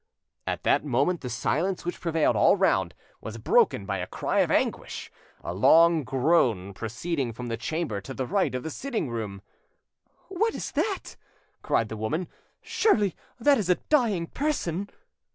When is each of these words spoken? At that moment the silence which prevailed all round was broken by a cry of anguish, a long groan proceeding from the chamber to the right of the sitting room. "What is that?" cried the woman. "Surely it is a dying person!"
At 0.47 0.63
that 0.63 0.83
moment 0.83 1.21
the 1.21 1.29
silence 1.29 1.85
which 1.85 2.01
prevailed 2.01 2.35
all 2.35 2.55
round 2.57 2.95
was 3.21 3.37
broken 3.37 3.85
by 3.85 3.99
a 3.99 4.07
cry 4.07 4.39
of 4.39 4.49
anguish, 4.49 5.11
a 5.43 5.53
long 5.53 6.03
groan 6.03 6.73
proceeding 6.73 7.33
from 7.33 7.49
the 7.49 7.55
chamber 7.55 8.01
to 8.01 8.15
the 8.15 8.25
right 8.25 8.55
of 8.55 8.63
the 8.63 8.71
sitting 8.71 9.11
room. 9.11 9.43
"What 10.27 10.55
is 10.55 10.71
that?" 10.71 11.17
cried 11.61 11.89
the 11.89 11.97
woman. 11.97 12.27
"Surely 12.63 13.15
it 13.39 13.57
is 13.59 13.69
a 13.69 13.75
dying 13.75 14.25
person!" 14.25 14.89